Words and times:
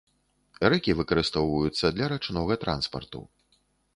Рэкі 0.73 0.95
выкарыстоўваюцца 1.01 1.93
для 1.97 2.09
рачнога 2.13 2.53
транспарту. 2.63 3.21